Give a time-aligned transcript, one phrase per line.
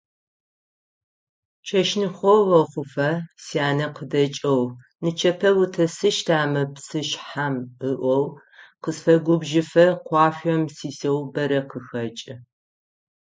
[1.67, 3.09] Чэщныкъо охъуфэ,
[3.45, 4.63] сянэ къыдэкӀэу
[5.03, 7.55] «нычэпэ утесыщта мы псышъхьэм»
[7.89, 8.25] ыӀоу,
[8.83, 12.35] къысфэгубжыфэ къуашъом сисэу бэрэ къыхэкӀы.